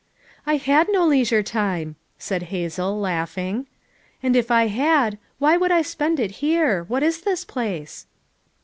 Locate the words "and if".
4.23-4.49